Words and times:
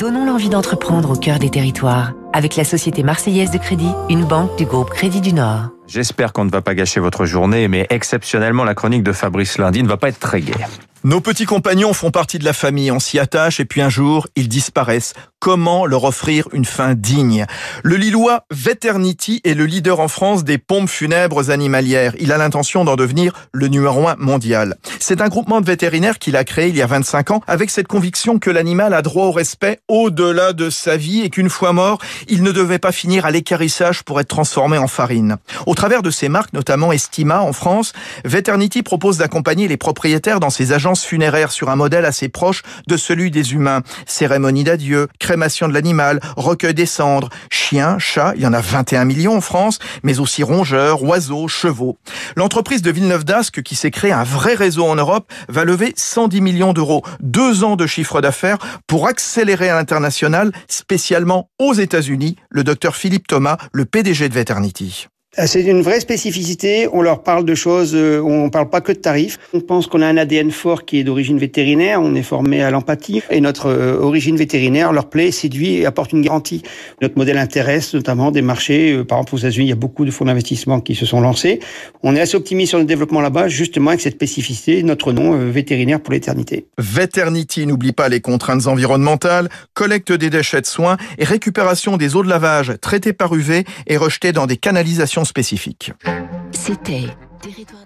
Donnons 0.00 0.24
l'envie 0.24 0.48
d'entreprendre 0.48 1.10
au 1.10 1.14
cœur 1.14 1.38
des 1.38 1.50
territoires. 1.50 2.14
Avec 2.32 2.56
la 2.56 2.64
Société 2.64 3.02
Marseillaise 3.02 3.50
de 3.50 3.58
Crédit, 3.58 3.90
une 4.08 4.24
banque 4.24 4.56
du 4.56 4.64
groupe 4.64 4.88
Crédit 4.88 5.20
du 5.20 5.34
Nord. 5.34 5.68
J'espère 5.86 6.32
qu'on 6.32 6.46
ne 6.46 6.50
va 6.50 6.62
pas 6.62 6.74
gâcher 6.74 7.00
votre 7.00 7.26
journée, 7.26 7.68
mais 7.68 7.86
exceptionnellement, 7.90 8.64
la 8.64 8.74
chronique 8.74 9.02
de 9.02 9.12
Fabrice 9.12 9.58
Lundi 9.58 9.82
ne 9.82 9.88
va 9.88 9.98
pas 9.98 10.08
être 10.08 10.18
très 10.18 10.40
gaie. 10.40 10.54
Nos 11.04 11.20
petits 11.20 11.44
compagnons 11.44 11.92
font 11.92 12.10
partie 12.10 12.38
de 12.38 12.46
la 12.46 12.54
famille, 12.54 12.90
on 12.90 12.98
s'y 12.98 13.18
attache 13.18 13.60
et 13.60 13.66
puis 13.66 13.82
un 13.82 13.90
jour, 13.90 14.26
ils 14.36 14.48
disparaissent. 14.48 15.12
Comment 15.40 15.86
leur 15.86 16.04
offrir 16.04 16.48
une 16.52 16.66
fin 16.66 16.94
digne? 16.94 17.46
Le 17.82 17.96
Lillois 17.96 18.44
Veternity 18.50 19.40
est 19.42 19.54
le 19.54 19.64
leader 19.64 19.98
en 19.98 20.08
France 20.08 20.44
des 20.44 20.58
pompes 20.58 20.90
funèbres 20.90 21.50
animalières. 21.50 22.12
Il 22.20 22.30
a 22.30 22.36
l'intention 22.36 22.84
d'en 22.84 22.94
devenir 22.94 23.32
le 23.50 23.68
numéro 23.68 24.06
un 24.06 24.16
mondial. 24.18 24.76
C'est 24.98 25.22
un 25.22 25.28
groupement 25.28 25.62
de 25.62 25.66
vétérinaires 25.66 26.18
qu'il 26.18 26.36
a 26.36 26.44
créé 26.44 26.68
il 26.68 26.76
y 26.76 26.82
a 26.82 26.86
25 26.86 27.30
ans 27.30 27.40
avec 27.46 27.70
cette 27.70 27.86
conviction 27.86 28.38
que 28.38 28.50
l'animal 28.50 28.92
a 28.92 29.00
droit 29.00 29.24
au 29.24 29.32
respect 29.32 29.80
au-delà 29.88 30.52
de 30.52 30.68
sa 30.68 30.98
vie 30.98 31.22
et 31.22 31.30
qu'une 31.30 31.48
fois 31.48 31.72
mort, 31.72 32.00
il 32.28 32.42
ne 32.42 32.52
devait 32.52 32.78
pas 32.78 32.92
finir 32.92 33.24
à 33.24 33.30
l'écarissage 33.30 34.02
pour 34.02 34.20
être 34.20 34.28
transformé 34.28 34.76
en 34.76 34.88
farine. 34.88 35.38
Au 35.64 35.74
travers 35.74 36.02
de 36.02 36.10
ses 36.10 36.28
marques, 36.28 36.52
notamment 36.52 36.92
Estima 36.92 37.40
en 37.40 37.54
France, 37.54 37.94
Veternity 38.26 38.82
propose 38.82 39.16
d'accompagner 39.16 39.68
les 39.68 39.78
propriétaires 39.78 40.38
dans 40.38 40.50
ses 40.50 40.72
agences 40.72 41.02
funéraire 41.02 41.50
sur 41.50 41.70
un 41.70 41.76
modèle 41.76 42.04
assez 42.04 42.28
proche 42.28 42.60
de 42.86 42.98
celui 42.98 43.30
des 43.30 43.54
humains. 43.54 43.80
Cérémonie 44.04 44.64
d'adieu, 44.64 45.08
crémation 45.30 45.68
de 45.68 45.74
l'animal, 45.74 46.18
recueil 46.36 46.74
des 46.74 46.86
cendres, 46.86 47.28
chiens, 47.52 48.00
chats, 48.00 48.32
il 48.34 48.42
y 48.42 48.46
en 48.48 48.52
a 48.52 48.60
21 48.60 49.04
millions 49.04 49.36
en 49.36 49.40
France, 49.40 49.78
mais 50.02 50.18
aussi 50.18 50.42
rongeurs, 50.42 51.04
oiseaux, 51.04 51.46
chevaux. 51.46 51.96
L'entreprise 52.34 52.82
de 52.82 52.90
Villeneuve 52.90 53.24
d'Ascq, 53.24 53.62
qui 53.62 53.76
s'est 53.76 53.92
créé 53.92 54.10
un 54.10 54.24
vrai 54.24 54.54
réseau 54.54 54.84
en 54.84 54.96
Europe, 54.96 55.32
va 55.48 55.64
lever 55.64 55.92
110 55.96 56.40
millions 56.40 56.72
d'euros, 56.72 57.04
deux 57.20 57.62
ans 57.62 57.76
de 57.76 57.86
chiffre 57.86 58.20
d'affaires 58.20 58.58
pour 58.88 59.06
accélérer 59.06 59.68
à 59.68 59.76
l'international, 59.76 60.50
spécialement 60.66 61.48
aux 61.60 61.74
États-Unis, 61.74 62.34
le 62.48 62.64
docteur 62.64 62.96
Philippe 62.96 63.28
Thomas, 63.28 63.56
le 63.72 63.84
PDG 63.84 64.28
de 64.28 64.34
Veternity. 64.34 65.06
Ah, 65.36 65.46
c'est 65.46 65.62
une 65.62 65.80
vraie 65.80 66.00
spécificité. 66.00 66.88
On 66.92 67.02
leur 67.02 67.22
parle 67.22 67.44
de 67.44 67.54
choses, 67.54 67.92
euh, 67.94 68.20
on 68.20 68.46
ne 68.46 68.50
parle 68.50 68.68
pas 68.68 68.80
que 68.80 68.90
de 68.90 68.98
tarifs. 68.98 69.38
On 69.54 69.60
pense 69.60 69.86
qu'on 69.86 70.02
a 70.02 70.06
un 70.08 70.16
ADN 70.16 70.50
fort 70.50 70.84
qui 70.84 70.98
est 70.98 71.04
d'origine 71.04 71.38
vétérinaire. 71.38 72.02
On 72.02 72.16
est 72.16 72.24
formé 72.24 72.64
à 72.64 72.72
l'empathie 72.72 73.22
et 73.30 73.40
notre 73.40 73.66
euh, 73.66 74.00
origine 74.00 74.36
vétérinaire 74.36 74.92
leur 74.92 75.08
plaît, 75.08 75.30
séduit 75.30 75.74
et 75.74 75.86
apporte 75.86 76.10
une 76.12 76.22
garantie. 76.22 76.64
Notre 77.00 77.16
modèle 77.16 77.38
intéresse 77.38 77.94
notamment 77.94 78.32
des 78.32 78.42
marchés. 78.42 78.90
Euh, 78.90 79.04
par 79.04 79.18
exemple, 79.18 79.36
aux 79.36 79.38
États-Unis, 79.38 79.66
il 79.66 79.68
y 79.68 79.72
a 79.72 79.76
beaucoup 79.76 80.04
de 80.04 80.10
fonds 80.10 80.24
d'investissement 80.24 80.80
qui 80.80 80.96
se 80.96 81.06
sont 81.06 81.20
lancés. 81.20 81.60
On 82.02 82.16
est 82.16 82.20
assez 82.20 82.36
optimiste 82.36 82.70
sur 82.70 82.80
le 82.80 82.84
développement 82.84 83.20
là-bas, 83.20 83.46
justement 83.46 83.90
avec 83.90 84.00
cette 84.00 84.14
spécificité, 84.14 84.82
notre 84.82 85.12
nom 85.12 85.38
vétérinaire 85.48 86.00
pour 86.00 86.12
l'éternité. 86.12 86.66
Veternity 86.76 87.68
n'oublie 87.68 87.92
pas 87.92 88.08
les 88.08 88.20
contraintes 88.20 88.66
environnementales, 88.66 89.48
collecte 89.74 90.10
des 90.10 90.28
déchets 90.28 90.60
de 90.60 90.66
soins 90.66 90.96
et 91.18 91.24
récupération 91.24 91.96
des 91.96 92.16
eaux 92.16 92.24
de 92.24 92.28
lavage 92.28 92.72
traitées 92.80 93.12
par 93.12 93.32
UV 93.32 93.64
et 93.86 93.96
rejetées 93.96 94.32
dans 94.32 94.48
des 94.48 94.56
canalisations 94.56 95.19
spécifiques. 95.24 95.92
C'était 96.52 97.04
Territoire 97.40 97.79